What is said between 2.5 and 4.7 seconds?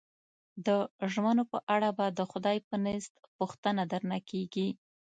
په نزد پوښتنه درنه کېږي.